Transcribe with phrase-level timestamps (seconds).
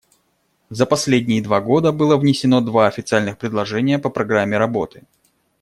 [0.71, 5.03] За последние два года было внесено два официальных предложения по программе работы.